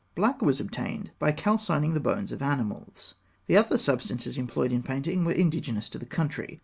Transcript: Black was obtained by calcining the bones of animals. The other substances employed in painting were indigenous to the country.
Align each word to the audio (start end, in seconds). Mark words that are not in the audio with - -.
Black 0.15 0.41
was 0.41 0.59
obtained 0.59 1.11
by 1.19 1.31
calcining 1.31 1.93
the 1.93 1.99
bones 1.99 2.31
of 2.31 2.41
animals. 2.41 3.13
The 3.45 3.55
other 3.55 3.77
substances 3.77 4.35
employed 4.35 4.73
in 4.73 4.81
painting 4.81 5.25
were 5.25 5.31
indigenous 5.31 5.87
to 5.89 5.99
the 5.99 6.07
country. 6.07 6.59